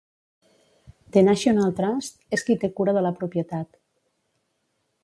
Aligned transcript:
The 1.17 1.23
National 1.27 1.75
Trust 1.81 2.19
és 2.39 2.47
qui 2.49 2.59
té 2.65 2.71
cura 2.81 2.99
de 2.99 3.05
la 3.09 3.13
propietat. 3.21 3.81